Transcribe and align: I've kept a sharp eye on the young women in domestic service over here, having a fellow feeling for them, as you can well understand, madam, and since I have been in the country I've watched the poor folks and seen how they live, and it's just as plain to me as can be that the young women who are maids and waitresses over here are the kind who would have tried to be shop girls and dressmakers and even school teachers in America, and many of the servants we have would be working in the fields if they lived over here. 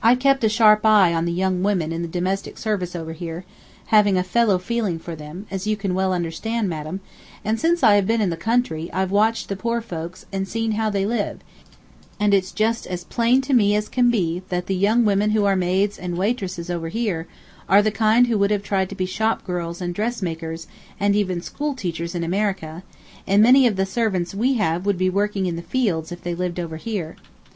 I've 0.00 0.20
kept 0.20 0.44
a 0.44 0.48
sharp 0.48 0.86
eye 0.86 1.12
on 1.12 1.24
the 1.24 1.32
young 1.32 1.64
women 1.64 1.90
in 1.90 2.08
domestic 2.08 2.56
service 2.56 2.94
over 2.94 3.12
here, 3.14 3.44
having 3.86 4.16
a 4.16 4.22
fellow 4.22 4.58
feeling 4.58 5.00
for 5.00 5.16
them, 5.16 5.48
as 5.50 5.66
you 5.66 5.76
can 5.76 5.92
well 5.92 6.12
understand, 6.12 6.68
madam, 6.68 7.00
and 7.44 7.58
since 7.58 7.82
I 7.82 7.94
have 7.96 8.06
been 8.06 8.20
in 8.20 8.30
the 8.30 8.36
country 8.36 8.88
I've 8.92 9.10
watched 9.10 9.48
the 9.48 9.56
poor 9.56 9.80
folks 9.80 10.24
and 10.30 10.46
seen 10.46 10.70
how 10.78 10.88
they 10.88 11.04
live, 11.04 11.40
and 12.20 12.32
it's 12.32 12.52
just 12.52 12.86
as 12.86 13.02
plain 13.02 13.40
to 13.40 13.52
me 13.54 13.74
as 13.74 13.88
can 13.88 14.08
be 14.08 14.42
that 14.50 14.66
the 14.68 14.76
young 14.76 15.04
women 15.04 15.30
who 15.30 15.44
are 15.46 15.56
maids 15.56 15.98
and 15.98 16.16
waitresses 16.16 16.70
over 16.70 16.86
here 16.88 17.26
are 17.68 17.82
the 17.82 17.90
kind 17.90 18.28
who 18.28 18.38
would 18.38 18.52
have 18.52 18.62
tried 18.62 18.88
to 18.90 18.94
be 18.94 19.04
shop 19.04 19.44
girls 19.44 19.80
and 19.80 19.96
dressmakers 19.96 20.68
and 21.00 21.16
even 21.16 21.42
school 21.42 21.74
teachers 21.74 22.14
in 22.14 22.22
America, 22.22 22.84
and 23.26 23.42
many 23.42 23.66
of 23.66 23.74
the 23.74 23.84
servants 23.84 24.32
we 24.32 24.54
have 24.58 24.86
would 24.86 24.96
be 24.96 25.10
working 25.10 25.46
in 25.46 25.56
the 25.56 25.60
fields 25.62 26.12
if 26.12 26.22
they 26.22 26.36
lived 26.36 26.60
over 26.60 26.76
here. 26.76 27.16